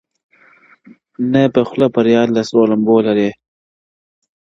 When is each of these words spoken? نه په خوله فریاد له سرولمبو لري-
نه 1.31 1.41
په 1.53 1.61
خوله 1.67 1.87
فریاد 1.95 2.27
له 2.35 2.41
سرولمبو 2.47 2.93
لري- 3.07 3.29